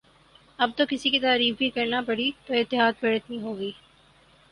اب 0.59 0.69
تو 0.77 0.83
کسی 0.89 1.09
کی 1.09 1.19
تعریف 1.19 1.57
بھی 1.57 1.69
کرنا 1.69 2.01
پڑی 2.07 2.29
تو 2.45 2.53
احتیاط 2.53 3.03
برتنی 3.03 3.41
ہو 3.41 3.57
گی 3.59 3.71